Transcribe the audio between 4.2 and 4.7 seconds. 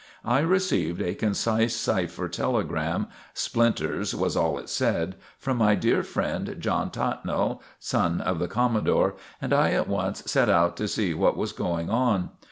all it